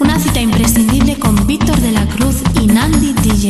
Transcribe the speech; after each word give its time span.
Una 0.00 0.18
cita 0.18 0.40
imprescindible 0.40 1.18
con 1.18 1.46
Víctor 1.46 1.76
de 1.80 1.90
la 1.90 2.06
Cruz 2.06 2.36
y 2.60 2.66
Nandi 2.66 3.12
DJ. 3.14 3.48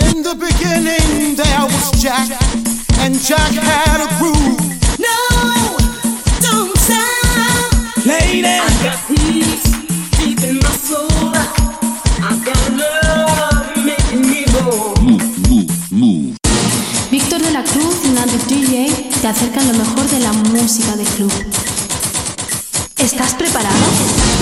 In 0.00 0.22
the 0.22 0.34
beginning 0.34 1.34
there 1.36 1.64
was 1.64 1.90
Jack, 2.00 2.28
and 3.00 3.18
Jack 3.20 3.52
had 3.52 4.00
a 4.00 4.08
groove. 4.18 4.60
No, 4.98 5.76
don't 6.40 6.76
stop. 6.78 8.06
Lady, 8.06 8.44
I 8.46 8.58
got 8.82 8.98
peace 9.08 9.72
deep 10.18 10.40
in 10.44 10.58
my 10.58 10.70
soul. 10.76 11.08
I 12.20 12.36
got 12.44 12.70
love 12.70 13.76
making 13.84 14.22
me 14.22 14.44
go. 14.52 14.94
Víctor 17.10 17.42
de 17.42 17.50
la 17.50 17.64
Cruz 17.64 17.96
y 18.04 18.08
Nandi 18.10 18.38
DJ 18.48 19.10
te 19.20 19.28
acercan 19.28 19.66
lo 19.66 19.74
mejor 19.78 20.08
de 20.08 20.20
la 20.20 20.32
música 20.32 20.96
de 20.96 21.04
club. 21.04 21.32
¿Estás 22.98 23.34
preparado? 23.34 24.31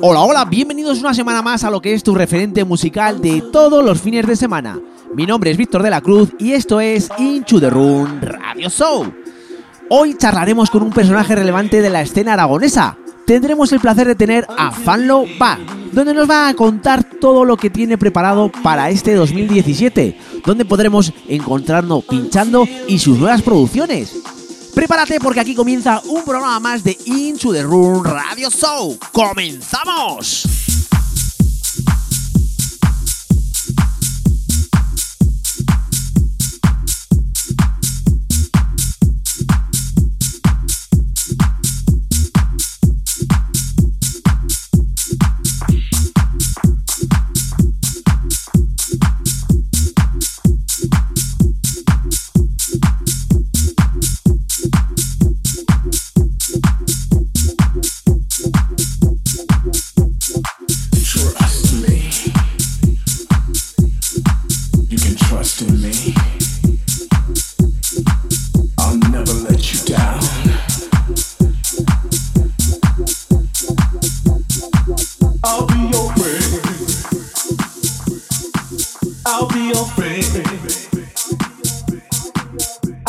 Hola, 0.00 0.20
hola, 0.20 0.44
bienvenidos 0.44 1.00
una 1.00 1.12
semana 1.12 1.42
más 1.42 1.64
a 1.64 1.70
lo 1.70 1.82
que 1.82 1.92
es 1.92 2.04
tu 2.04 2.14
referente 2.14 2.64
musical 2.64 3.20
de 3.20 3.42
todos 3.52 3.84
los 3.84 4.00
fines 4.00 4.24
de 4.26 4.36
semana. 4.36 4.78
Mi 5.14 5.26
nombre 5.26 5.50
es 5.50 5.56
Víctor 5.56 5.82
de 5.82 5.90
la 5.90 6.00
Cruz 6.00 6.30
y 6.38 6.52
esto 6.52 6.80
es 6.80 7.08
Into 7.18 7.58
the 7.58 7.68
Room 7.68 8.20
Radio 8.20 8.68
Show. 8.68 9.12
Hoy 9.88 10.16
charlaremos 10.16 10.70
con 10.70 10.84
un 10.84 10.92
personaje 10.92 11.34
relevante 11.34 11.82
de 11.82 11.90
la 11.90 12.00
escena 12.00 12.34
aragonesa. 12.34 12.96
Tendremos 13.26 13.72
el 13.72 13.80
placer 13.80 14.06
de 14.06 14.14
tener 14.14 14.46
a 14.56 14.70
Fanlo 14.70 15.24
Bar, 15.36 15.58
donde 15.90 16.14
nos 16.14 16.30
va 16.30 16.48
a 16.48 16.54
contar 16.54 17.02
todo 17.02 17.44
lo 17.44 17.56
que 17.56 17.70
tiene 17.70 17.98
preparado 17.98 18.52
para 18.62 18.90
este 18.90 19.14
2017, 19.14 20.16
donde 20.46 20.64
podremos 20.64 21.12
encontrarnos 21.28 22.04
pinchando 22.04 22.68
y 22.86 23.00
sus 23.00 23.18
nuevas 23.18 23.42
producciones. 23.42 24.22
Prepárate 24.80 25.20
porque 25.20 25.40
aquí 25.40 25.54
comienza 25.54 26.00
un 26.06 26.24
programa 26.24 26.58
más 26.58 26.82
de 26.82 26.96
Into 27.04 27.52
the 27.52 27.62
Room 27.62 28.02
Radio 28.02 28.48
Show. 28.48 28.98
¡Comenzamos! 29.12 30.59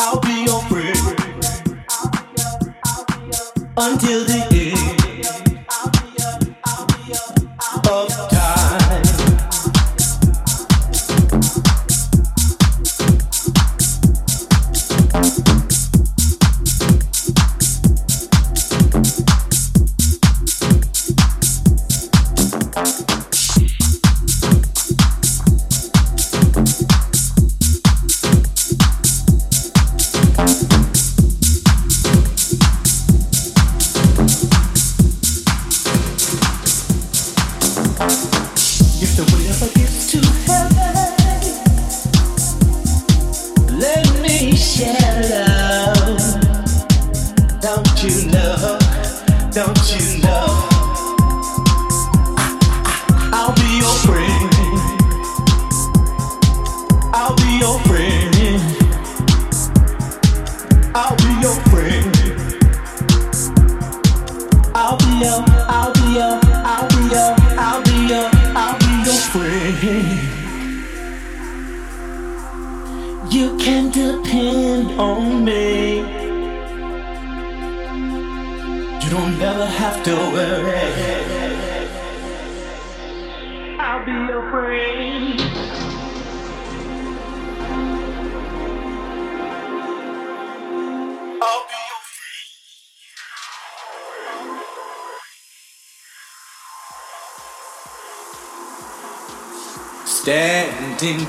I'll 0.04 0.18
be 0.18 0.42
your 0.46 0.60
friend. 0.62 0.96
Until 3.76 4.24
the 4.24 4.51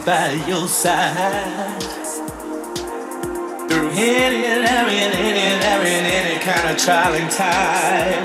by 0.06 0.34
your 0.48 0.68
side 0.68 1.82
through 3.70 3.90
any 3.92 4.46
and 4.46 4.66
every 4.66 4.96
and 4.96 5.14
any 5.14 5.40
and 5.40 5.64
every 5.64 5.92
and 5.92 6.08
any 6.08 6.40
kind 6.40 6.70
of 6.70 6.78
and 6.78 7.30
time. 7.32 8.24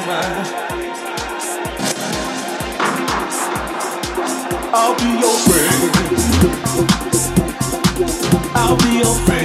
I'll 4.74 4.96
be 4.96 5.20
your 5.20 5.38
friend. 5.46 5.92
I'll 8.56 8.76
be 8.76 8.98
your 8.98 9.14
friend. 9.24 9.37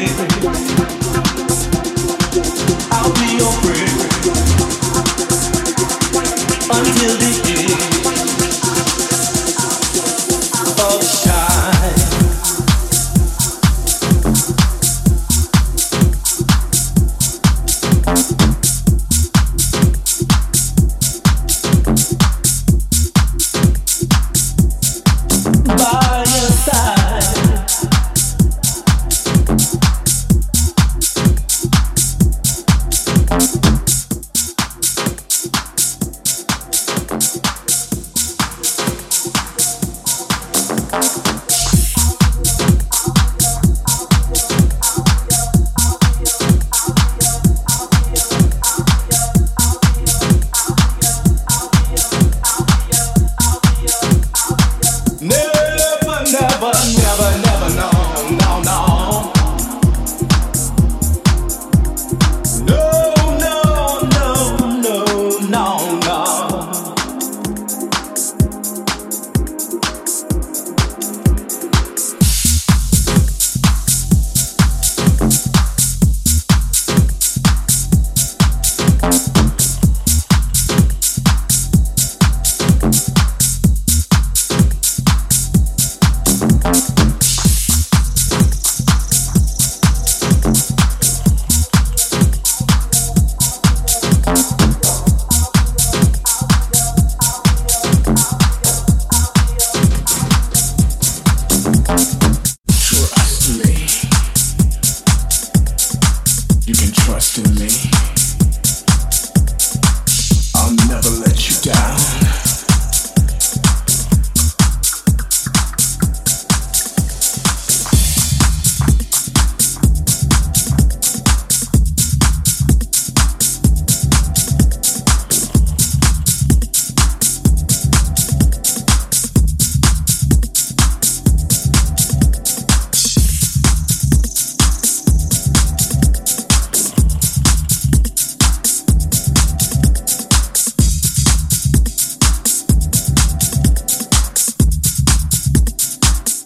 You 106.66 106.74
can 106.74 106.94
trust 106.94 107.40
in 107.40 107.56
me. 107.56 108.13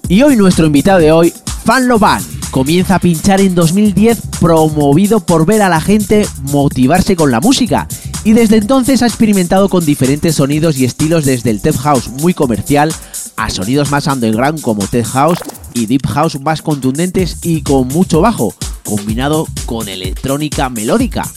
Y 0.09 0.21
hoy 0.21 0.37
nuestro 0.37 0.65
invitado 0.65 0.99
de 0.99 1.11
hoy, 1.11 1.33
Fan 1.65 1.89
Loban, 1.89 2.23
comienza 2.49 2.95
a 2.95 2.99
pinchar 2.99 3.41
en 3.41 3.55
2010 3.55 4.21
promovido 4.39 5.19
por 5.19 5.45
ver 5.45 5.61
a 5.61 5.67
la 5.67 5.81
gente 5.81 6.25
motivarse 6.43 7.17
con 7.17 7.29
la 7.29 7.41
música. 7.41 7.89
Y 8.23 8.31
desde 8.31 8.55
entonces 8.55 9.01
ha 9.01 9.07
experimentado 9.07 9.67
con 9.67 9.85
diferentes 9.85 10.35
sonidos 10.35 10.77
y 10.77 10.85
estilos 10.85 11.25
desde 11.25 11.49
el 11.49 11.61
tech 11.61 11.75
house 11.75 12.07
muy 12.07 12.33
comercial 12.33 12.93
a 13.35 13.49
sonidos 13.49 13.91
más 13.91 14.07
underground 14.07 14.61
como 14.61 14.87
tech 14.87 15.05
house 15.07 15.39
y 15.73 15.87
deep 15.87 16.07
house 16.07 16.39
más 16.39 16.61
contundentes 16.61 17.39
y 17.43 17.61
con 17.61 17.89
mucho 17.89 18.21
bajo, 18.21 18.53
combinado 18.85 19.45
con 19.65 19.89
electrónica 19.89 20.69
melódica. 20.69 21.29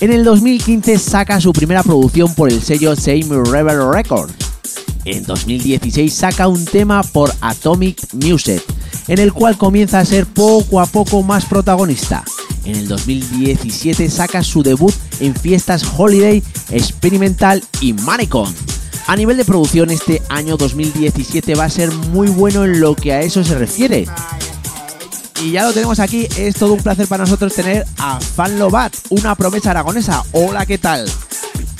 En 0.00 0.10
el 0.10 0.24
2015 0.24 0.98
saca 0.98 1.42
su 1.42 1.52
primera 1.52 1.82
producción 1.82 2.34
por 2.34 2.50
el 2.50 2.62
sello 2.62 2.96
Same 2.96 3.42
Rebel 3.44 3.92
Records. 3.92 4.53
En 5.04 5.22
2016 5.24 6.12
saca 6.12 6.48
un 6.48 6.64
tema 6.64 7.02
por 7.02 7.30
Atomic 7.42 8.14
Music, 8.14 8.62
en 9.08 9.18
el 9.18 9.32
cual 9.32 9.58
comienza 9.58 10.00
a 10.00 10.04
ser 10.04 10.24
poco 10.26 10.80
a 10.80 10.86
poco 10.86 11.22
más 11.22 11.44
protagonista. 11.44 12.24
En 12.64 12.76
el 12.76 12.88
2017 12.88 14.08
saca 14.08 14.42
su 14.42 14.62
debut 14.62 14.94
en 15.20 15.34
fiestas 15.34 15.84
Holiday, 15.96 16.42
Experimental 16.70 17.62
y 17.80 17.92
Maricon. 17.92 18.54
A 19.06 19.16
nivel 19.16 19.36
de 19.36 19.44
producción 19.44 19.90
este 19.90 20.22
año 20.30 20.56
2017 20.56 21.54
va 21.54 21.64
a 21.64 21.70
ser 21.70 21.90
muy 21.92 22.28
bueno 22.28 22.64
en 22.64 22.80
lo 22.80 22.96
que 22.96 23.12
a 23.12 23.20
eso 23.20 23.44
se 23.44 23.58
refiere. 23.58 24.06
Y 25.42 25.50
ya 25.50 25.64
lo 25.64 25.74
tenemos 25.74 26.00
aquí, 26.00 26.26
es 26.38 26.54
todo 26.54 26.72
un 26.72 26.82
placer 26.82 27.06
para 27.06 27.24
nosotros 27.24 27.52
tener 27.52 27.84
a 27.98 28.18
Fan 28.18 28.58
Lobat, 28.58 28.94
una 29.10 29.34
promesa 29.34 29.72
aragonesa. 29.72 30.24
Hola, 30.32 30.64
¿qué 30.64 30.78
tal? 30.78 31.10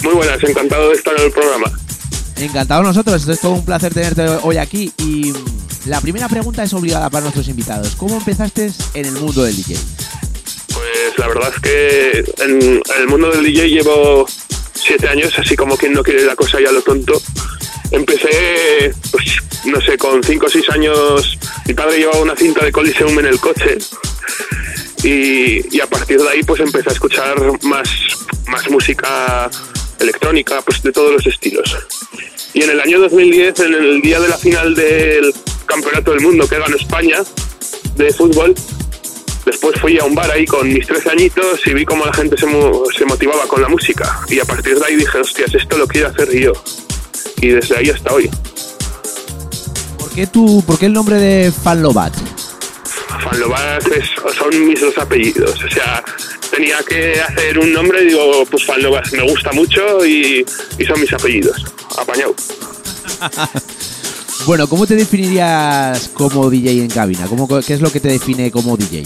Muy 0.02 0.12
buenas, 0.12 0.44
encantado 0.44 0.90
de 0.90 0.96
estar 0.96 1.14
en 1.16 1.24
el 1.24 1.32
programa. 1.32 1.72
Encantado 2.36 2.82
nosotros, 2.82 3.28
es 3.28 3.40
todo 3.40 3.52
un 3.52 3.64
placer 3.64 3.94
tenerte 3.94 4.26
hoy 4.42 4.56
aquí. 4.56 4.92
Y 4.98 5.32
la 5.86 6.00
primera 6.00 6.28
pregunta 6.28 6.62
es 6.62 6.72
obligada 6.72 7.10
para 7.10 7.22
nuestros 7.22 7.48
invitados. 7.48 7.94
¿Cómo 7.96 8.16
empezaste 8.16 8.72
en 8.94 9.06
el 9.06 9.12
mundo 9.12 9.44
del 9.44 9.56
DJ? 9.56 9.76
Pues 10.72 11.18
la 11.18 11.28
verdad 11.28 11.52
es 11.54 11.60
que 11.60 12.24
en, 12.42 12.60
en 12.62 13.00
el 13.00 13.08
mundo 13.08 13.30
del 13.30 13.44
DJ 13.44 13.68
llevo 13.68 14.26
siete 14.74 15.08
años, 15.08 15.32
así 15.38 15.56
como 15.56 15.76
quien 15.76 15.92
no 15.92 16.02
quiere 16.02 16.24
la 16.24 16.36
cosa 16.36 16.60
ya 16.60 16.72
lo 16.72 16.82
tonto. 16.82 17.20
Empecé, 17.90 18.92
pues 19.10 19.24
no 19.66 19.80
sé, 19.80 19.96
con 19.96 20.22
cinco 20.22 20.46
o 20.46 20.48
seis 20.48 20.68
años, 20.70 21.38
mi 21.66 21.74
padre 21.74 21.98
llevaba 21.98 22.20
una 22.20 22.36
cinta 22.36 22.64
de 22.64 22.72
Coliseum 22.72 23.18
en 23.20 23.26
el 23.26 23.38
coche 23.38 23.78
y, 25.02 25.76
y 25.76 25.80
a 25.80 25.86
partir 25.86 26.20
de 26.20 26.28
ahí 26.28 26.42
pues 26.42 26.60
empecé 26.60 26.88
a 26.90 26.92
escuchar 26.92 27.36
más, 27.62 27.88
más 28.48 28.68
música 28.70 29.50
electrónica, 30.00 30.60
pues 30.62 30.82
de 30.82 30.92
todos 30.92 31.12
los 31.12 31.26
estilos. 31.26 31.76
Y 32.54 32.62
en 32.62 32.70
el 32.70 32.80
año 32.80 33.00
2010, 33.00 33.60
en 33.60 33.74
el 33.74 34.00
día 34.00 34.20
de 34.20 34.28
la 34.28 34.38
final 34.38 34.74
del 34.74 35.34
Campeonato 35.66 36.12
del 36.12 36.20
Mundo 36.20 36.46
que 36.48 36.58
ganó 36.58 36.76
España 36.76 37.18
de 37.96 38.12
fútbol, 38.12 38.54
después 39.44 39.80
fui 39.80 39.98
a 39.98 40.04
un 40.04 40.14
bar 40.14 40.30
ahí 40.30 40.46
con 40.46 40.72
mis 40.72 40.86
13 40.86 41.10
añitos 41.10 41.60
y 41.66 41.74
vi 41.74 41.84
cómo 41.84 42.04
la 42.06 42.12
gente 42.14 42.36
se, 42.36 42.46
mo- 42.46 42.84
se 42.96 43.04
motivaba 43.04 43.46
con 43.48 43.60
la 43.60 43.68
música. 43.68 44.20
Y 44.28 44.38
a 44.38 44.44
partir 44.44 44.78
de 44.78 44.84
ahí 44.86 44.96
dije, 44.96 45.18
hostias, 45.18 45.52
esto 45.54 45.76
lo 45.76 45.86
quiero 45.88 46.08
hacer 46.08 46.30
yo. 46.38 46.52
Y 47.40 47.48
desde 47.48 47.76
ahí 47.76 47.90
hasta 47.90 48.12
hoy. 48.14 48.30
¿Por 49.98 50.10
qué, 50.10 50.26
tú, 50.28 50.62
¿Por 50.66 50.78
qué 50.78 50.86
el 50.86 50.92
nombre 50.92 51.16
de 51.16 51.50
Fan 51.52 51.82
Lobat? 51.82 52.14
Fan 53.22 53.40
Lobat 53.40 53.86
es- 53.88 54.10
son 54.38 54.66
mis 54.68 54.80
dos 54.80 54.96
apellidos. 54.98 55.60
O 55.64 55.68
sea, 55.70 56.04
tenía 56.54 56.78
que 56.88 57.20
hacer 57.20 57.58
un 57.58 57.72
nombre, 57.72 58.04
digo, 58.04 58.44
pues 58.50 58.64
Falnovas 58.64 59.12
me 59.12 59.22
gusta 59.22 59.52
mucho 59.52 60.04
y, 60.06 60.44
y 60.78 60.84
son 60.84 61.00
mis 61.00 61.12
apellidos. 61.12 61.64
Apañado. 61.98 62.34
Bueno, 64.46 64.68
¿cómo 64.68 64.86
te 64.86 64.94
definirías 64.94 66.10
como 66.12 66.50
DJ 66.50 66.72
en 66.72 66.90
cabina? 66.90 67.26
¿Cómo, 67.28 67.48
¿Qué 67.62 67.72
es 67.72 67.80
lo 67.80 67.90
que 67.90 67.98
te 67.98 68.08
define 68.08 68.50
como 68.50 68.76
DJ? 68.76 69.02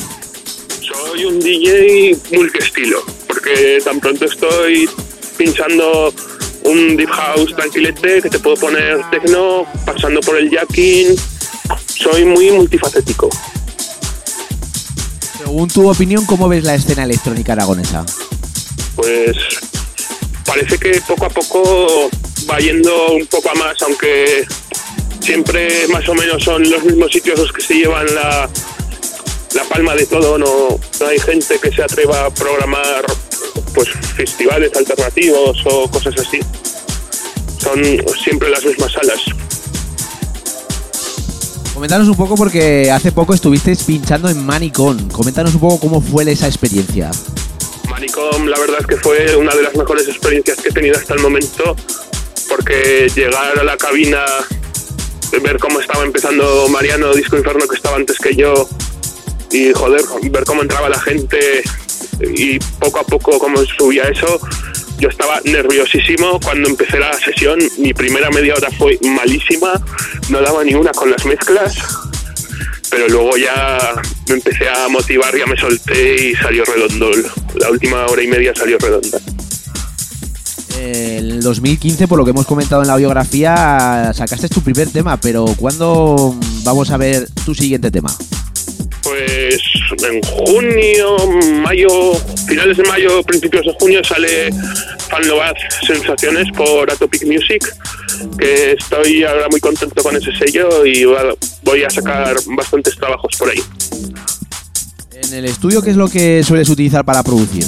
Soy 0.81 1.27
un 1.27 1.39
DJ 1.39 2.17
multiestilo, 2.33 3.05
porque 3.29 3.79
tan 3.85 4.01
pronto 4.01 4.25
estoy 4.25 4.91
pinchando 5.37 6.13
un 6.65 6.97
deep 6.97 7.11
house 7.11 7.55
tranquilete 7.55 8.21
que 8.23 8.31
te 8.31 8.39
puedo 8.41 8.57
poner 8.57 8.99
techno, 9.13 9.65
pasando 9.87 10.19
por 10.23 10.37
el 10.39 10.51
jacking. 10.51 11.15
Soy 11.87 12.25
muy 12.25 12.51
multifacético. 12.51 13.31
Según 15.39 15.69
tu 15.69 15.89
opinión, 15.89 16.27
¿cómo 16.27 16.49
ves 16.49 16.65
la 16.65 16.75
escena 16.75 17.05
electrónica 17.05 17.53
aragonesa? 17.53 18.05
Pues 18.97 19.37
parece 20.45 20.77
que 20.79 21.01
poco 21.07 21.27
a 21.27 21.29
poco 21.29 22.11
va 22.51 22.59
yendo 22.59 23.13
un 23.13 23.25
poco 23.27 23.51
a 23.51 23.55
más, 23.55 23.81
aunque 23.83 24.45
siempre 25.21 25.87
más 25.89 26.09
o 26.09 26.15
menos 26.15 26.43
son 26.43 26.69
los 26.69 26.83
mismos 26.83 27.13
sitios 27.13 27.39
los 27.39 27.53
que 27.53 27.63
se 27.63 27.75
llevan 27.75 28.13
la, 28.15 28.51
la 29.55 29.65
palma 29.65 29.95
de 29.95 30.07
todo, 30.07 30.39
no, 30.39 30.81
no 31.01 31.07
hay 31.07 31.21
gente 31.21 31.61
que 31.63 31.71
se 31.71 31.85
atreva 31.85 32.27
a 32.27 32.31
programar 32.31 33.05
pues 33.75 33.89
festivales 34.17 34.75
alternativos 34.75 35.57
o 35.67 35.89
cosas 35.89 36.15
así. 36.19 36.41
Son 37.59 37.81
siempre 38.25 38.51
las 38.51 38.65
mismas 38.65 38.93
salas. 38.93 39.21
Coméntanos 41.79 42.09
un 42.09 42.17
poco 42.17 42.35
porque 42.35 42.91
hace 42.91 43.13
poco 43.13 43.35
estuviste 43.35 43.73
pinchando 43.87 44.29
en 44.29 44.45
Manicon. 44.45 45.09
Coméntanos 45.11 45.55
un 45.55 45.61
poco 45.61 45.79
cómo 45.79 46.01
fue 46.01 46.29
esa 46.29 46.49
experiencia. 46.49 47.09
Manicom, 47.89 48.47
la 48.47 48.59
verdad 48.59 48.79
es 48.81 48.87
que 48.89 48.97
fue 48.97 49.37
una 49.37 49.55
de 49.55 49.63
las 49.63 49.77
mejores 49.77 50.09
experiencias 50.09 50.59
que 50.59 50.71
he 50.71 50.73
tenido 50.73 50.97
hasta 50.97 51.15
el 51.15 51.21
momento, 51.21 51.77
porque 52.49 53.09
llegar 53.15 53.57
a 53.57 53.63
la 53.63 53.77
cabina, 53.77 54.25
ver 55.41 55.61
cómo 55.61 55.79
estaba 55.79 56.05
empezando 56.05 56.67
Mariano, 56.69 57.15
Disco 57.15 57.37
Inferno, 57.37 57.65
que 57.69 57.77
estaba 57.77 57.95
antes 57.95 58.19
que 58.19 58.35
yo, 58.35 58.69
y 59.53 59.73
joder, 59.73 60.03
ver 60.33 60.43
cómo 60.43 60.63
entraba 60.63 60.89
la 60.89 60.99
gente 60.99 61.63
y 62.19 62.59
poco 62.59 62.99
a 62.99 63.05
poco 63.05 63.39
cómo 63.39 63.57
subía 63.79 64.03
eso, 64.03 64.41
yo 64.99 65.09
estaba 65.09 65.41
nerviosísimo 65.45 66.41
cuando 66.41 66.69
empecé 66.69 66.99
la 66.99 67.13
sesión, 67.15 67.59
mi 67.79 67.95
primera 67.95 68.31
media 68.31 68.55
hora 68.55 68.69
fue 68.77 68.99
malísima, 69.03 69.73
no 70.29 70.41
daba 70.41 70.65
ni 70.65 70.75
una 70.75 70.91
con 70.93 71.11
las 71.11 71.25
mezclas, 71.25 71.77
pero 72.91 73.09
luego 73.09 73.37
ya 73.37 73.79
me 74.29 74.35
empecé 74.35 74.69
a 74.69 74.89
motivar, 74.89 75.37
ya 75.37 75.47
me 75.47 75.57
solté 75.57 76.31
y 76.31 76.35
salió 76.35 76.65
redondo. 76.65 77.11
La 77.57 77.71
última 77.71 78.07
hora 78.07 78.23
y 78.23 78.27
media 78.27 78.53
salió 78.55 78.79
redonda. 78.79 79.21
En 80.81 81.25
el 81.25 81.43
2015, 81.43 82.07
por 82.07 82.19
lo 82.19 82.25
que 82.25 82.31
hemos 82.31 82.47
comentado 82.47 82.83
en 82.83 82.89
la 82.89 82.97
biografía, 82.97 84.13
sacaste 84.15 84.49
tu 84.49 84.63
primer 84.63 84.89
tema, 84.91 85.19
pero 85.21 85.45
¿cuándo 85.57 86.37
vamos 86.63 86.91
a 86.91 86.97
ver 86.97 87.29
tu 87.45 87.55
siguiente 87.55 87.91
tema? 87.91 88.15
Pues 89.09 89.63
en 90.07 90.21
junio, 90.23 91.17
mayo, 91.63 92.15
finales 92.47 92.77
de 92.77 92.83
mayo, 92.85 93.23
principios 93.23 93.65
de 93.65 93.73
junio 93.81 94.05
sale 94.05 94.51
Fan 95.09 95.27
Novaz 95.27 95.55
Sensaciones 95.87 96.47
por 96.55 96.91
Atopic 96.93 97.25
Music, 97.25 97.65
que 98.39 98.73
estoy 98.73 99.25
ahora 99.25 99.49
muy 99.51 99.61
contento 99.61 100.03
con 100.03 100.15
ese 100.15 100.31
sello 100.37 100.85
y 100.85 101.07
voy 101.63 101.85
a 101.85 101.89
sacar 101.89 102.37
bastantes 102.49 102.97
trabajos 102.97 103.35
por 103.39 103.49
ahí. 103.49 103.63
En 105.23 105.33
el 105.33 105.47
estudio, 105.47 105.81
¿qué 105.81 105.91
es 105.91 105.97
lo 105.97 106.09
que 106.09 106.43
sueles 106.45 106.69
utilizar 106.69 107.03
para 107.07 107.23
producir? 107.23 107.65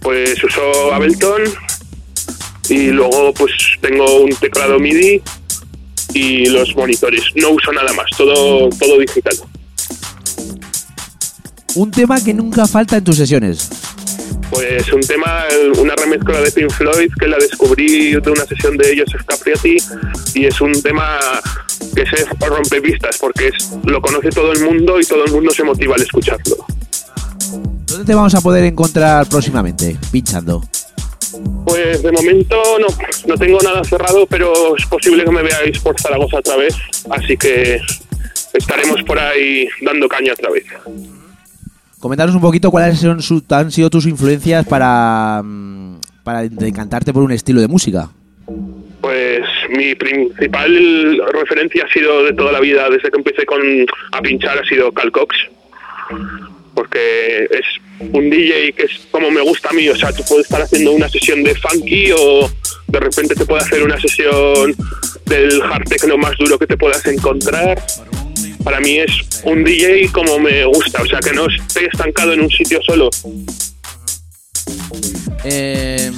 Pues 0.00 0.42
uso 0.44 0.94
Ableton 0.94 1.42
y 2.68 2.90
luego 2.90 3.34
pues 3.34 3.52
tengo 3.80 4.20
un 4.20 4.30
teclado 4.30 4.78
MIDI 4.78 5.20
y 6.14 6.46
los 6.46 6.76
monitores. 6.76 7.24
No 7.34 7.50
uso 7.50 7.72
nada 7.72 7.92
más, 7.94 8.06
todo, 8.16 8.68
todo 8.70 8.98
digital. 9.00 9.34
Un 11.76 11.90
tema 11.90 12.22
que 12.22 12.34
nunca 12.34 12.66
falta 12.66 12.96
en 12.96 13.04
tus 13.04 13.16
sesiones. 13.16 13.70
Pues 14.50 14.92
un 14.92 15.00
tema, 15.00 15.44
una 15.78 15.94
remezcla 15.94 16.40
de 16.40 16.50
Pink 16.50 16.70
Floyd 16.70 17.10
que 17.18 17.28
la 17.28 17.36
descubrí 17.36 18.12
de 18.12 18.30
una 18.30 18.44
sesión 18.44 18.76
de 18.76 18.98
Joseph 18.98 19.24
Capriati 19.24 19.76
y 20.34 20.46
es 20.46 20.60
un 20.60 20.72
tema 20.82 21.18
que 21.94 22.04
se 22.06 22.24
rompe 22.40 22.80
vistas 22.80 23.18
porque 23.20 23.48
es, 23.48 23.70
lo 23.84 24.00
conoce 24.00 24.30
todo 24.30 24.52
el 24.52 24.64
mundo 24.64 24.98
y 25.00 25.04
todo 25.04 25.24
el 25.24 25.32
mundo 25.32 25.52
se 25.52 25.62
motiva 25.62 25.94
al 25.94 26.02
escucharlo. 26.02 26.56
¿Dónde 27.86 28.04
te 28.04 28.14
vamos 28.14 28.34
a 28.34 28.40
poder 28.40 28.64
encontrar 28.64 29.28
próximamente? 29.28 29.96
Pinchando. 30.10 30.62
Pues 31.64 32.02
de 32.02 32.10
momento 32.10 32.60
no, 32.80 32.86
no 33.28 33.36
tengo 33.36 33.58
nada 33.62 33.84
cerrado, 33.84 34.26
pero 34.26 34.76
es 34.76 34.84
posible 34.86 35.24
que 35.24 35.30
me 35.30 35.42
veáis 35.42 35.78
por 35.78 36.00
Zaragoza 36.00 36.38
otra 36.38 36.56
vez, 36.56 36.74
así 37.10 37.36
que 37.36 37.80
estaremos 38.52 39.02
por 39.04 39.18
ahí 39.18 39.68
dando 39.82 40.08
caña 40.08 40.32
otra 40.32 40.50
vez. 40.50 40.64
Comentaros 42.00 42.34
un 42.34 42.40
poquito 42.40 42.70
cuáles 42.70 42.98
son 42.98 43.20
su- 43.22 43.44
han 43.50 43.70
sido 43.70 43.90
tus 43.90 44.06
influencias 44.06 44.66
para, 44.66 45.42
mm, 45.44 45.96
para 46.24 46.42
decantarte 46.48 47.12
por 47.12 47.22
un 47.22 47.30
estilo 47.32 47.60
de 47.60 47.68
música. 47.68 48.08
Pues 49.02 49.42
mi 49.70 49.94
principal 49.94 51.20
referencia 51.32 51.84
ha 51.88 51.92
sido 51.92 52.24
de 52.24 52.32
toda 52.32 52.52
la 52.52 52.60
vida, 52.60 52.88
desde 52.90 53.10
que 53.10 53.18
empecé 53.18 53.44
con, 53.46 53.60
a 54.12 54.20
pinchar, 54.22 54.58
ha 54.58 54.64
sido 54.64 54.90
Cal 54.92 55.12
Cox. 55.12 55.36
Porque 56.74 57.44
es 57.50 58.10
un 58.12 58.30
DJ 58.30 58.72
que 58.72 58.84
es 58.84 59.06
como 59.10 59.30
me 59.30 59.40
gusta 59.42 59.68
a 59.70 59.72
mí, 59.72 59.88
o 59.88 59.96
sea, 59.96 60.12
tú 60.12 60.22
puedes 60.28 60.46
estar 60.46 60.62
haciendo 60.62 60.92
una 60.92 61.08
sesión 61.08 61.42
de 61.42 61.54
funky 61.54 62.12
o 62.12 62.48
de 62.88 63.00
repente 63.00 63.34
te 63.34 63.44
puede 63.44 63.60
hacer 63.62 63.82
una 63.82 63.98
sesión 64.00 64.74
del 65.26 65.60
hard 65.62 65.84
techno 65.84 66.16
más 66.16 66.36
duro 66.38 66.58
que 66.58 66.66
te 66.66 66.76
puedas 66.76 67.04
encontrar. 67.06 67.78
Para 68.64 68.80
mí 68.80 68.98
es 68.98 69.10
un 69.44 69.64
DJ 69.64 70.10
como 70.12 70.38
me 70.38 70.64
gusta, 70.64 71.02
o 71.02 71.06
sea, 71.06 71.20
que 71.20 71.32
no 71.32 71.46
esté 71.46 71.86
estancado 71.86 72.32
en 72.32 72.42
un 72.42 72.50
sitio 72.50 72.80
solo. 72.86 73.10
Eh, 75.44 76.10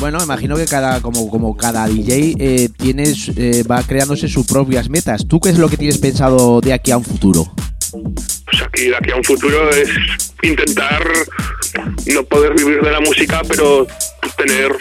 bueno, 0.00 0.18
imagino 0.22 0.56
que 0.56 0.66
cada 0.66 1.00
como, 1.00 1.28
como 1.30 1.56
cada 1.56 1.86
DJ 1.86 2.34
eh, 2.38 2.68
tienes, 2.76 3.30
eh, 3.36 3.62
va 3.62 3.82
creándose 3.82 4.28
sus 4.28 4.46
propias 4.46 4.88
metas. 4.88 5.26
¿Tú 5.28 5.40
qué 5.40 5.50
es 5.50 5.58
lo 5.58 5.68
que 5.68 5.76
tienes 5.76 5.98
pensado 5.98 6.60
de 6.60 6.72
aquí 6.72 6.90
a 6.90 6.98
un 6.98 7.04
futuro? 7.04 7.52
pues 8.46 8.62
aquí 8.62 8.84
de 8.88 8.96
aquí 8.96 9.10
a 9.10 9.16
un 9.16 9.24
futuro 9.24 9.70
es 9.70 9.90
intentar 10.42 11.02
no 12.06 12.24
poder 12.24 12.54
vivir 12.54 12.80
de 12.80 12.90
la 12.90 13.00
música, 13.00 13.42
pero 13.48 13.86
tener 14.36 14.72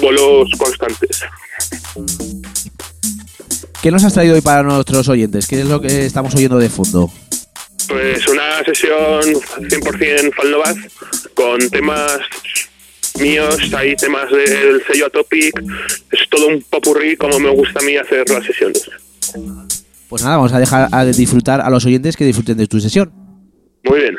bolos 0.00 0.48
constantes. 0.58 1.24
¿Qué 3.82 3.90
nos 3.90 4.04
has 4.04 4.12
traído 4.12 4.34
hoy 4.34 4.42
para 4.42 4.62
nuestros 4.62 5.08
oyentes? 5.08 5.46
¿Qué 5.48 5.60
es 5.60 5.66
lo 5.66 5.80
que 5.80 6.04
estamos 6.04 6.34
oyendo 6.34 6.58
de 6.58 6.68
fondo? 6.68 7.10
Pues 7.88 8.28
una 8.28 8.62
sesión 8.62 9.22
100% 9.22 10.34
Falnovaz 10.34 10.76
con 11.32 11.58
temas 11.70 12.18
míos, 13.18 13.56
hay 13.74 13.96
temas 13.96 14.30
del 14.30 14.82
sello 14.86 15.06
Atopic, 15.06 15.62
es 16.12 16.20
todo 16.28 16.48
un 16.48 16.62
popurrí 16.68 17.16
como 17.16 17.38
me 17.40 17.48
gusta 17.48 17.80
a 17.80 17.82
mí 17.82 17.96
hacer 17.96 18.28
las 18.28 18.44
sesiones. 18.44 18.82
Pues 20.10 20.22
nada, 20.24 20.36
vamos 20.36 20.52
a 20.52 20.58
dejar 20.58 20.88
a 20.92 21.04
disfrutar 21.06 21.62
a 21.62 21.70
los 21.70 21.86
oyentes 21.86 22.18
que 22.18 22.26
disfruten 22.26 22.58
de 22.58 22.66
tu 22.66 22.80
sesión. 22.80 23.10
Muy 23.84 24.00
bien. 24.00 24.16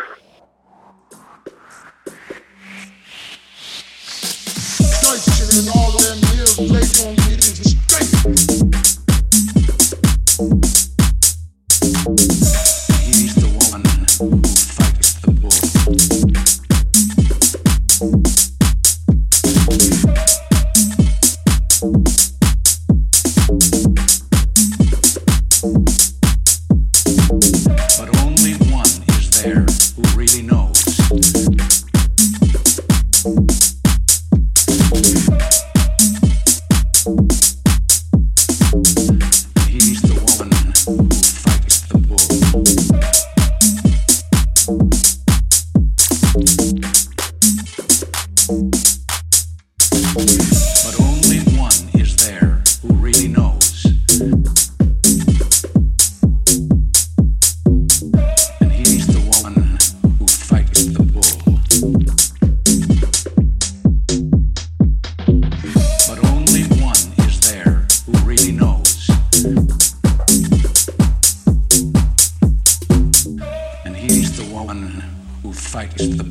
watch 76.02 76.18
the 76.18 76.31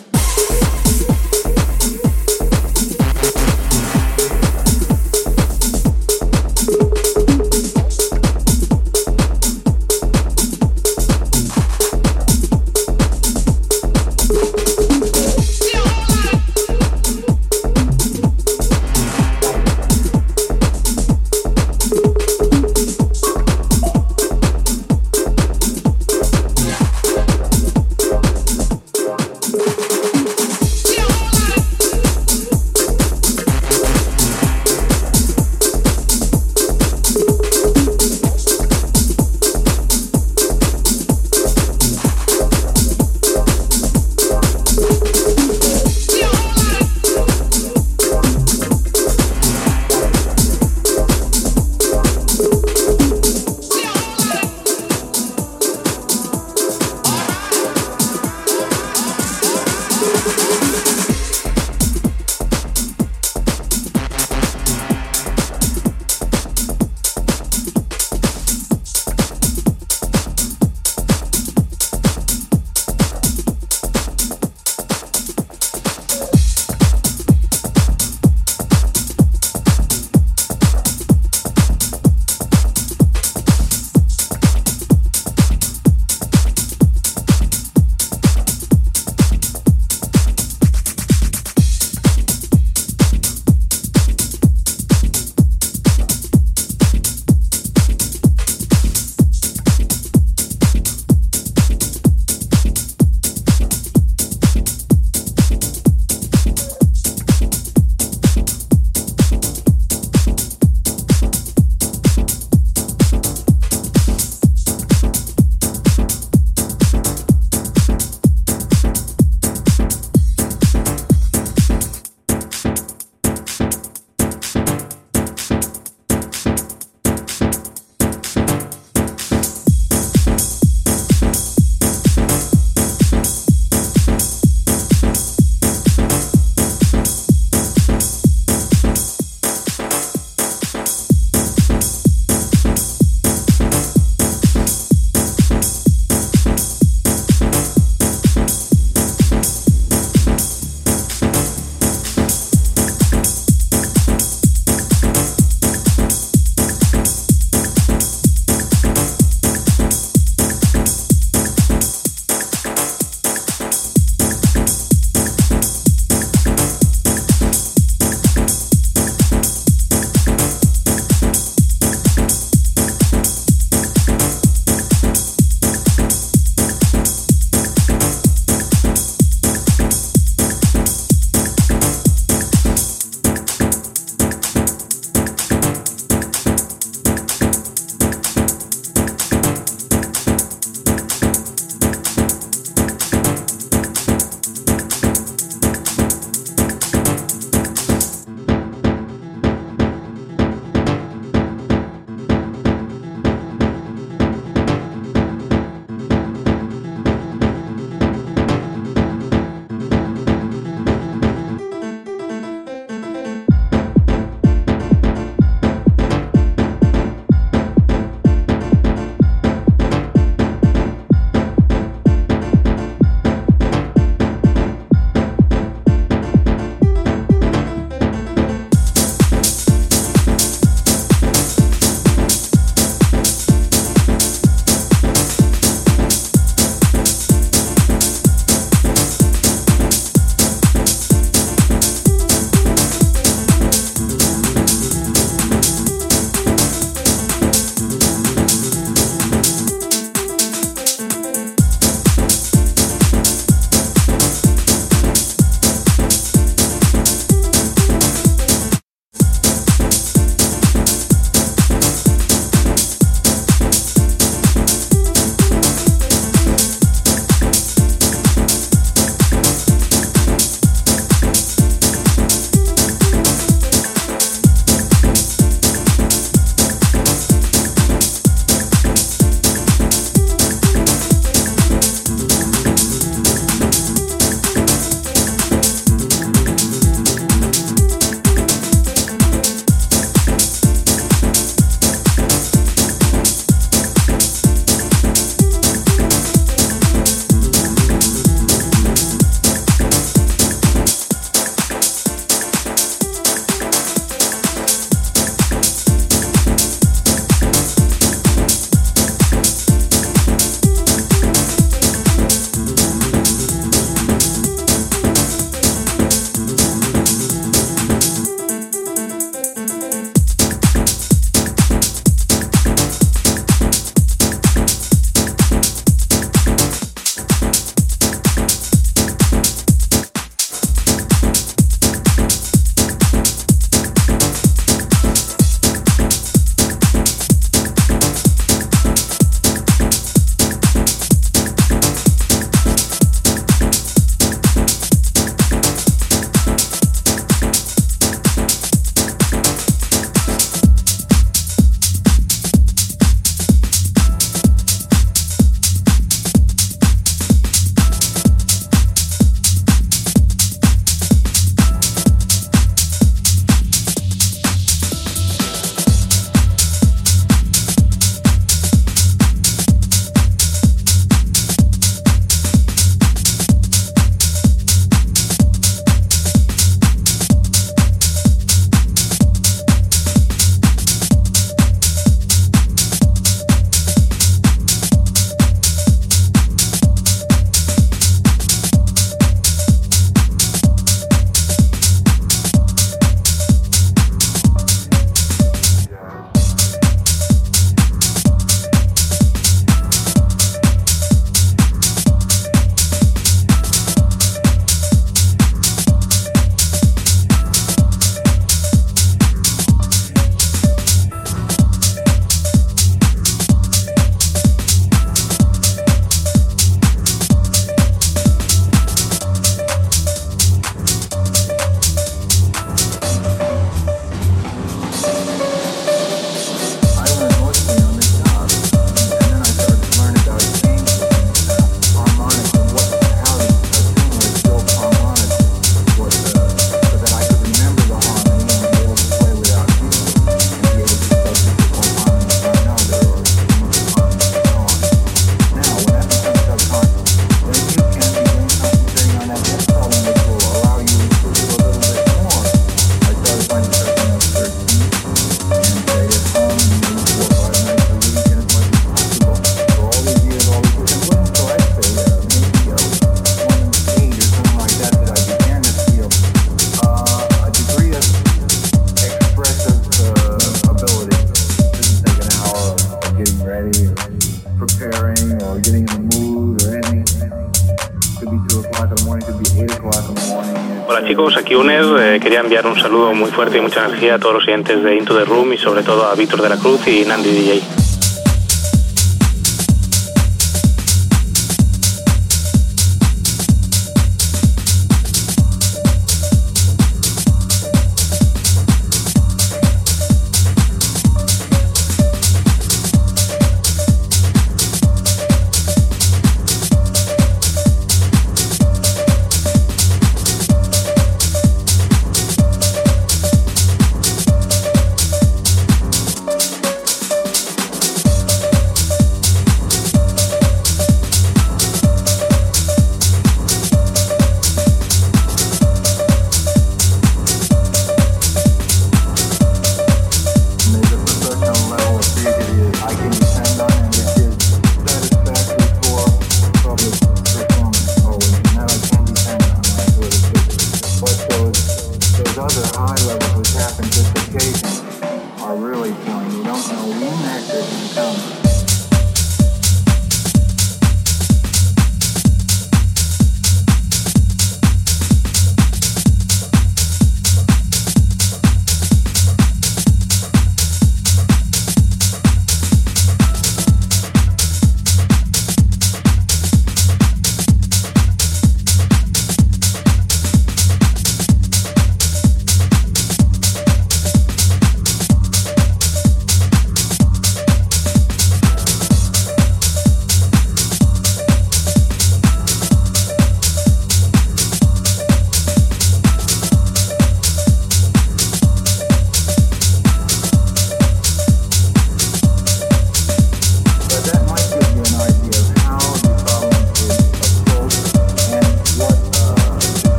Saludo 482.81 483.13
muy 483.13 483.29
fuerte 483.29 483.59
y 483.59 483.61
mucha 483.61 483.85
energía 483.85 484.15
a 484.15 484.19
todos 484.19 484.33
los 484.33 484.43
oyentes 484.43 484.83
de 484.83 484.95
Into 484.95 485.15
the 485.15 485.23
Room 485.23 485.53
y 485.53 485.57
sobre 485.57 485.83
todo 485.83 486.07
a 486.07 486.15
Víctor 486.15 486.41
de 486.41 486.49
la 486.49 486.57
Cruz 486.57 486.87
y 486.87 487.05
Nandi 487.05 487.29
DJ. 487.29 487.80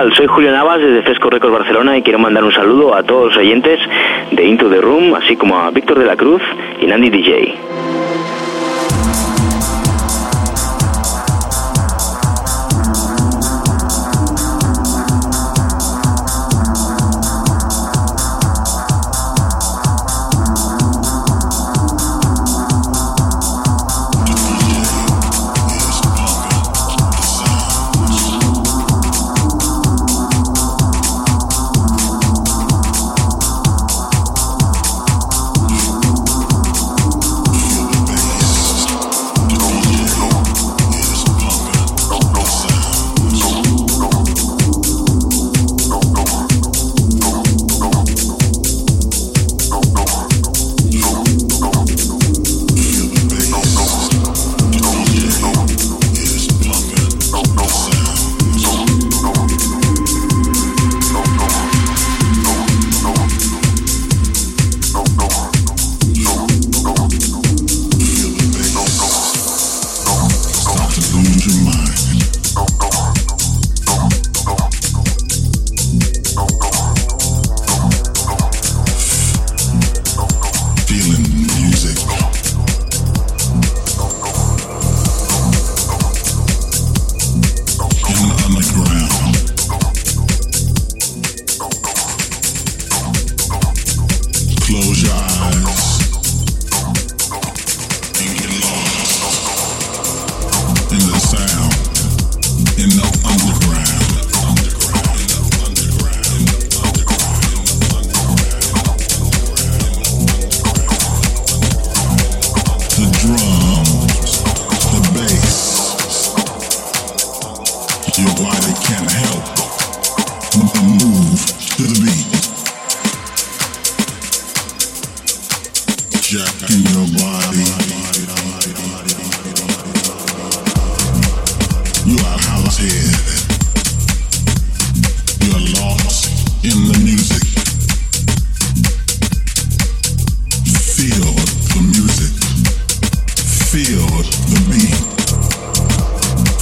tal? 0.00 0.14
Soy 0.14 0.26
Julio 0.26 0.50
Navas 0.50 0.80
desde 0.80 1.02
Fresco 1.02 1.28
Records 1.28 1.52
Barcelona 1.52 1.98
y 1.98 2.02
quiero 2.02 2.18
mandar 2.18 2.42
un 2.42 2.52
saludo 2.52 2.94
a 2.94 3.02
todos 3.02 3.28
los 3.28 3.36
oyentes 3.36 3.78
de 4.30 4.44
Into 4.46 4.70
the 4.70 4.80
Room, 4.80 5.14
así 5.14 5.36
como 5.36 5.58
a 5.58 5.70
Víctor 5.70 5.98
de 5.98 6.06
la 6.06 6.16
Cruz 6.16 6.42
y 6.80 6.86
Nandy 6.86 7.10
DJ. 7.10 7.69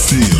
feel. 0.08 0.37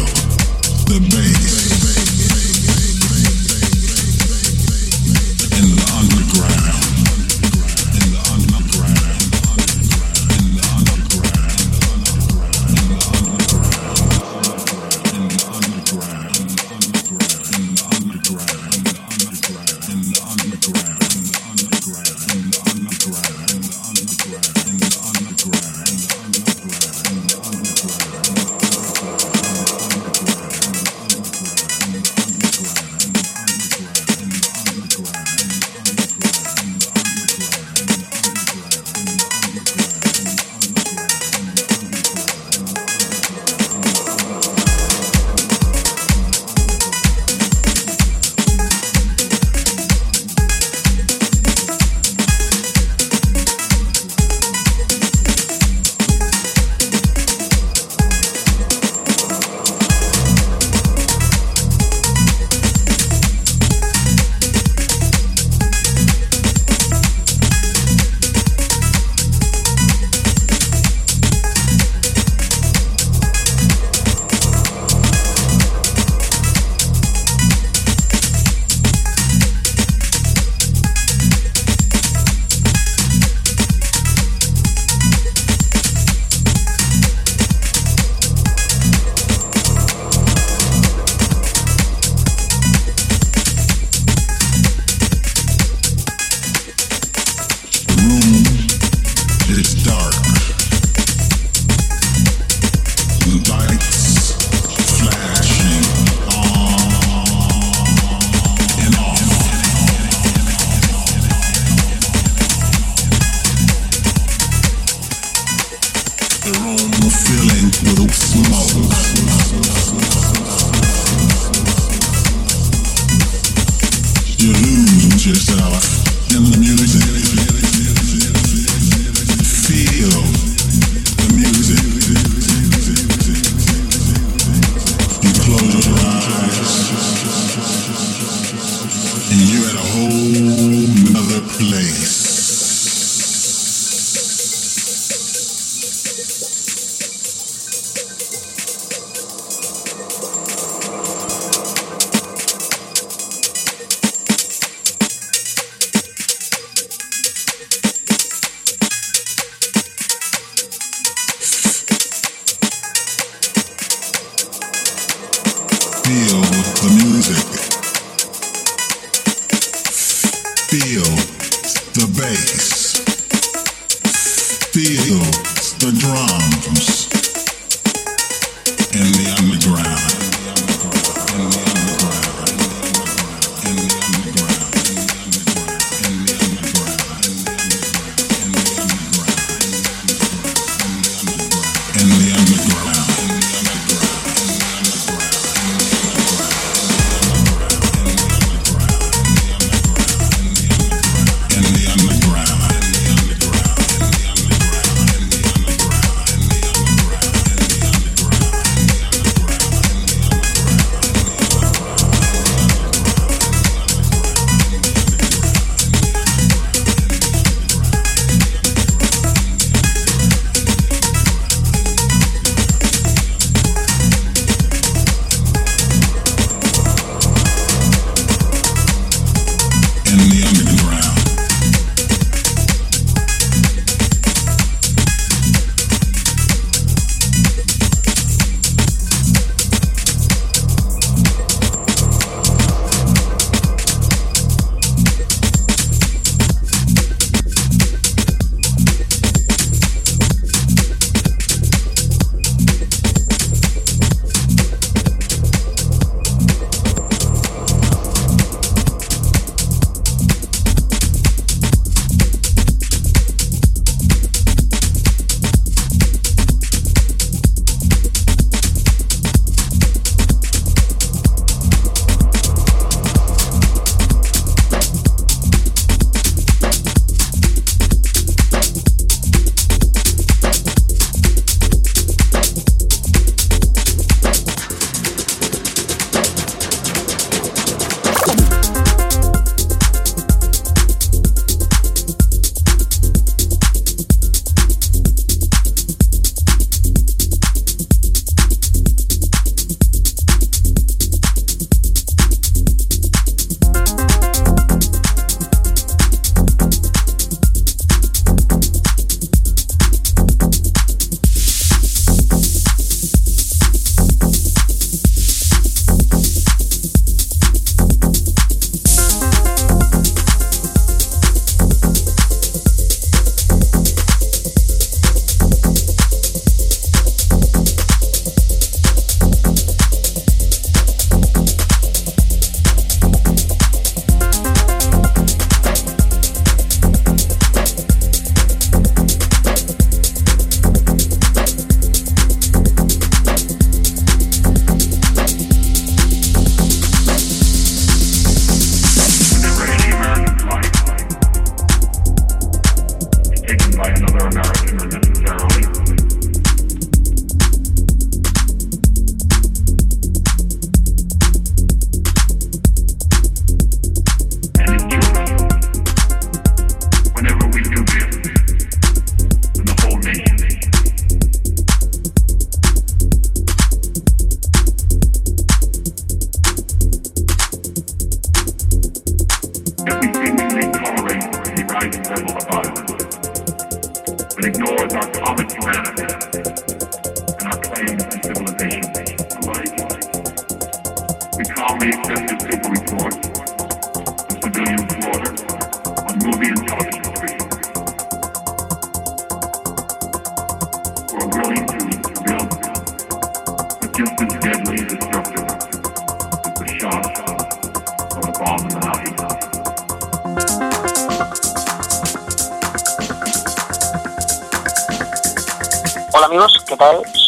little 117.82 118.08
smaller. 118.08 119.07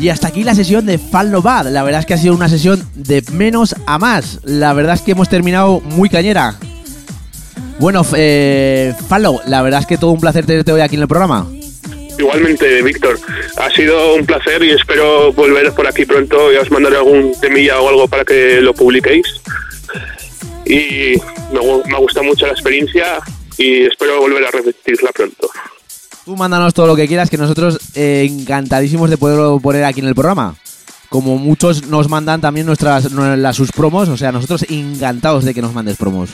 Y 0.00 0.08
hasta 0.08 0.28
aquí 0.28 0.44
la 0.44 0.54
sesión 0.54 0.86
de 0.86 0.96
Fall 0.96 1.30
No 1.30 1.42
Bad. 1.42 1.68
La 1.68 1.82
verdad 1.82 2.00
es 2.00 2.06
que 2.06 2.14
ha 2.14 2.18
sido 2.18 2.34
una 2.34 2.48
sesión 2.48 2.82
de 2.94 3.22
menos 3.32 3.76
a 3.86 3.98
más. 3.98 4.40
La 4.44 4.72
verdad 4.72 4.94
es 4.94 5.02
que 5.02 5.12
hemos 5.12 5.28
terminado 5.28 5.80
muy 5.80 6.08
cañera. 6.08 6.54
Bueno, 7.78 8.02
eh, 8.16 8.94
Fallo, 9.08 9.40
la 9.46 9.60
verdad 9.60 9.80
es 9.80 9.86
que 9.86 9.98
todo 9.98 10.12
un 10.12 10.20
placer 10.20 10.46
tenerte 10.46 10.72
hoy 10.72 10.80
aquí 10.80 10.96
en 10.96 11.02
el 11.02 11.08
programa. 11.08 11.46
Igualmente, 12.18 12.82
Víctor, 12.82 13.18
ha 13.58 13.70
sido 13.70 14.14
un 14.14 14.24
placer 14.24 14.62
y 14.62 14.70
espero 14.70 15.34
volveros 15.34 15.74
por 15.74 15.86
aquí 15.86 16.06
pronto 16.06 16.50
y 16.50 16.56
os 16.56 16.70
mandaré 16.70 16.96
algún 16.96 17.32
temilla 17.38 17.78
o 17.80 17.88
algo 17.88 18.08
para 18.08 18.24
que 18.24 18.60
lo 18.62 18.72
publiquéis. 18.72 19.26
Y 20.64 21.14
me, 21.52 21.60
me 21.86 21.94
ha 21.94 21.98
gustado 21.98 22.24
mucho 22.24 22.46
la 22.46 22.52
experiencia 22.52 23.18
y 23.58 23.82
espero 23.82 24.20
volver 24.20 24.46
a 24.46 24.50
repetirla 24.50 25.10
pronto. 25.12 25.50
Tú 26.30 26.36
mándanos 26.36 26.72
todo 26.74 26.86
lo 26.86 26.94
que 26.94 27.08
quieras, 27.08 27.28
que 27.28 27.36
nosotros 27.36 27.80
eh, 27.96 28.24
encantadísimos 28.30 29.10
de 29.10 29.18
poderlo 29.18 29.58
poner 29.58 29.82
aquí 29.82 29.98
en 29.98 30.06
el 30.06 30.14
programa. 30.14 30.54
Como 31.08 31.36
muchos 31.38 31.88
nos 31.88 32.08
mandan 32.08 32.40
también 32.40 32.66
nuestras 32.66 33.10
nue- 33.10 33.34
las, 33.34 33.56
sus 33.56 33.72
promos, 33.72 34.08
o 34.08 34.16
sea, 34.16 34.30
nosotros 34.30 34.64
encantados 34.68 35.44
de 35.44 35.52
que 35.52 35.60
nos 35.60 35.74
mandes 35.74 35.96
promos. 35.96 36.30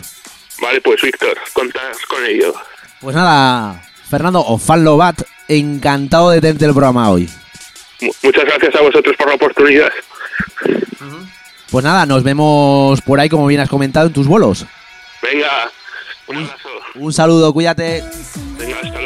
Vale, 0.61 0.82
pues 0.82 1.01
Víctor, 1.01 1.38
contás 1.55 1.97
con 2.11 2.22
ello. 2.26 2.53
Pues 3.01 3.16
nada, 3.16 3.82
Fernando 4.11 4.40
o 4.44 4.59
Fallo 4.59 4.99
Bat, 4.99 5.22
encantado 5.49 6.28
de 6.28 6.42
tenerte 6.42 6.64
en 6.64 6.68
el 6.68 6.74
programa 6.74 7.09
hoy. 7.09 7.30
Mu- 8.03 8.12
muchas 8.22 8.44
gracias 8.44 8.74
a 8.74 8.82
vosotros 8.82 9.16
por 9.16 9.28
la 9.30 9.36
oportunidad. 9.36 9.88
Pues 11.70 11.82
nada, 11.86 12.05
nos 12.05 12.22
vemos 12.22 13.01
por 13.01 13.18
ahí, 13.18 13.30
como 13.30 13.47
bien 13.47 13.62
has 13.62 13.70
comentado, 13.70 14.09
en 14.09 14.12
tus 14.12 14.26
bolos. 14.26 14.66
Venga, 15.22 15.70
un 16.26 16.36
abrazo. 16.36 16.68
Un 16.97 17.12
saludo, 17.14 17.51
cuídate. 17.55 18.05
Venga, 18.59 18.76
hasta 18.76 18.88
luego. 19.01 19.05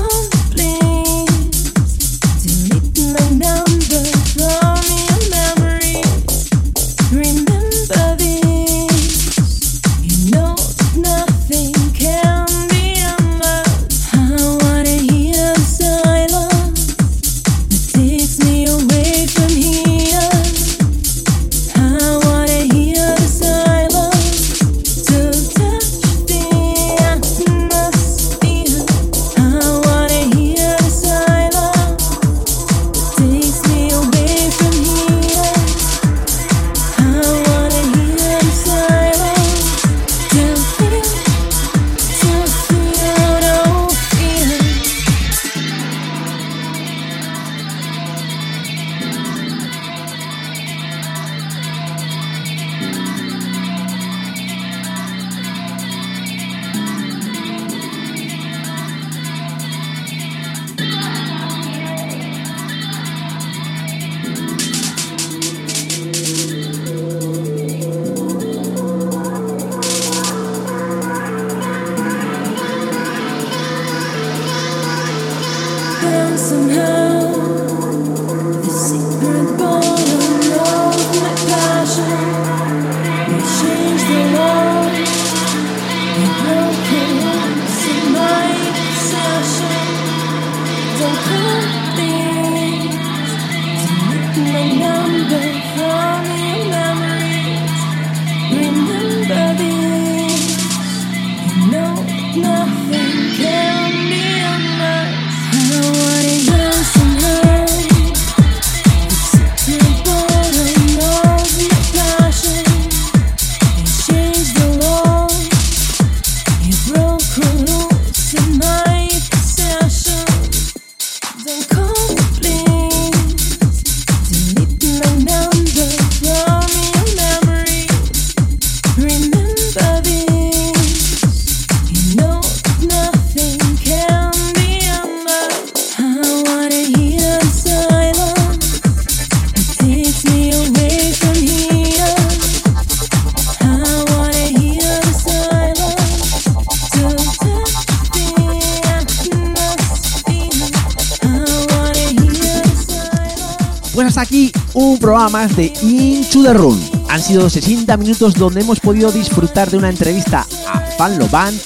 hasta 154.11 154.21
aquí 154.23 154.51
un 154.73 154.97
programa 154.97 155.29
más 155.29 155.55
de 155.55 155.71
Into 155.83 156.43
the 156.43 156.51
Room. 156.51 156.77
Han 157.07 157.21
sido 157.21 157.49
60 157.49 157.95
minutos 157.95 158.33
donde 158.33 158.59
hemos 158.59 158.81
podido 158.81 159.09
disfrutar 159.09 159.71
de 159.71 159.77
una 159.77 159.87
entrevista 159.87 160.45
a 160.67 160.81
Fan 160.97 161.17
Lo 161.17 161.29
Band 161.29 161.57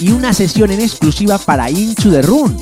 y 0.00 0.10
una 0.10 0.32
sesión 0.32 0.72
en 0.72 0.80
exclusiva 0.80 1.38
para 1.38 1.70
Into 1.70 2.10
the 2.10 2.22
Room. 2.22 2.56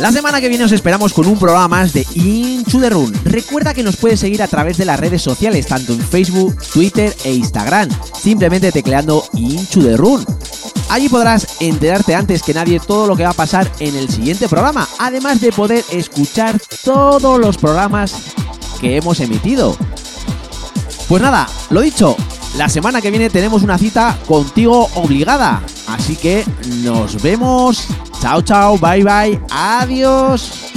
La 0.00 0.10
semana 0.10 0.40
que 0.40 0.48
viene 0.48 0.64
os 0.64 0.72
esperamos 0.72 1.12
con 1.12 1.28
un 1.28 1.38
programa 1.38 1.68
más 1.68 1.92
de 1.92 2.04
Into 2.16 2.80
the 2.80 2.90
Room. 2.90 3.12
Recuerda 3.22 3.74
que 3.74 3.84
nos 3.84 3.96
puedes 3.96 4.18
seguir 4.18 4.42
a 4.42 4.48
través 4.48 4.76
de 4.76 4.86
las 4.86 4.98
redes 4.98 5.22
sociales, 5.22 5.68
tanto 5.68 5.92
en 5.92 6.00
Facebook, 6.00 6.60
Twitter 6.72 7.14
e 7.22 7.34
Instagram, 7.34 7.88
simplemente 8.20 8.72
tecleando 8.72 9.24
Into 9.34 9.82
the 9.82 9.96
Room. 9.96 10.24
Allí 10.92 11.08
podrás 11.08 11.56
enterarte 11.60 12.14
antes 12.14 12.42
que 12.42 12.52
nadie 12.52 12.78
todo 12.78 13.06
lo 13.06 13.16
que 13.16 13.22
va 13.22 13.30
a 13.30 13.32
pasar 13.32 13.66
en 13.80 13.96
el 13.96 14.10
siguiente 14.10 14.46
programa, 14.46 14.86
además 14.98 15.40
de 15.40 15.50
poder 15.50 15.82
escuchar 15.90 16.60
todos 16.84 17.40
los 17.40 17.56
programas 17.56 18.14
que 18.78 18.98
hemos 18.98 19.18
emitido. 19.20 19.74
Pues 21.08 21.22
nada, 21.22 21.48
lo 21.70 21.80
dicho, 21.80 22.14
la 22.58 22.68
semana 22.68 23.00
que 23.00 23.10
viene 23.10 23.30
tenemos 23.30 23.62
una 23.62 23.78
cita 23.78 24.18
contigo 24.26 24.90
obligada, 24.94 25.62
así 25.88 26.14
que 26.14 26.44
nos 26.84 27.22
vemos. 27.22 27.86
Chao, 28.20 28.42
chao, 28.42 28.76
bye, 28.76 29.02
bye, 29.02 29.40
adiós. 29.50 30.72